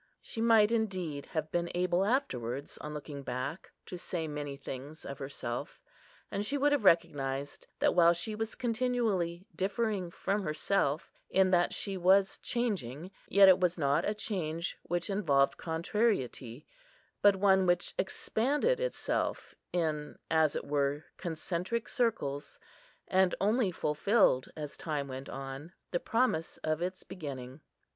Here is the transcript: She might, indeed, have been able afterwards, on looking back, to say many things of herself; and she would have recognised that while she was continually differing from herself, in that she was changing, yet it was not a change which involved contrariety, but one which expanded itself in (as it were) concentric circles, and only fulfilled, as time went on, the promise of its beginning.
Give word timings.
She 0.19 0.41
might, 0.41 0.71
indeed, 0.71 1.27
have 1.27 1.51
been 1.51 1.69
able 1.75 2.03
afterwards, 2.05 2.79
on 2.79 2.91
looking 2.91 3.21
back, 3.21 3.71
to 3.85 3.99
say 3.99 4.27
many 4.27 4.57
things 4.57 5.05
of 5.05 5.19
herself; 5.19 5.79
and 6.31 6.43
she 6.43 6.57
would 6.57 6.71
have 6.71 6.83
recognised 6.83 7.67
that 7.77 7.93
while 7.93 8.11
she 8.13 8.33
was 8.33 8.55
continually 8.55 9.45
differing 9.55 10.09
from 10.09 10.41
herself, 10.41 11.11
in 11.29 11.51
that 11.51 11.71
she 11.71 11.97
was 11.97 12.39
changing, 12.39 13.11
yet 13.27 13.47
it 13.47 13.59
was 13.59 13.77
not 13.77 14.03
a 14.03 14.15
change 14.15 14.75
which 14.81 15.07
involved 15.07 15.57
contrariety, 15.59 16.65
but 17.21 17.35
one 17.35 17.67
which 17.67 17.93
expanded 17.99 18.79
itself 18.79 19.53
in 19.71 20.17
(as 20.31 20.55
it 20.55 20.65
were) 20.65 21.05
concentric 21.17 21.87
circles, 21.87 22.59
and 23.07 23.35
only 23.39 23.71
fulfilled, 23.71 24.49
as 24.57 24.77
time 24.77 25.07
went 25.07 25.29
on, 25.29 25.73
the 25.91 25.99
promise 25.99 26.57
of 26.63 26.81
its 26.81 27.03
beginning. 27.03 27.61